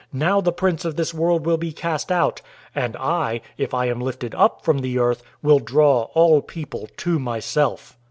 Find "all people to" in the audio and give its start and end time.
6.15-7.19